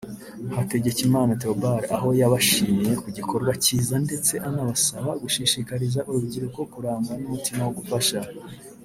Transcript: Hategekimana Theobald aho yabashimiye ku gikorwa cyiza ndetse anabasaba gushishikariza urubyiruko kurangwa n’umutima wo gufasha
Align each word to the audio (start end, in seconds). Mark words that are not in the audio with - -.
Hategekimana 0.55 1.31
Theobald 1.41 1.83
aho 1.95 2.07
yabashimiye 2.19 2.93
ku 3.01 3.07
gikorwa 3.17 3.51
cyiza 3.63 3.95
ndetse 4.05 4.33
anabasaba 4.47 5.11
gushishikariza 5.21 5.99
urubyiruko 6.09 6.59
kurangwa 6.73 7.13
n’umutima 7.19 7.61
wo 7.65 7.73
gufasha 7.79 8.19